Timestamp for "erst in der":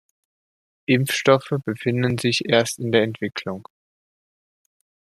2.49-3.03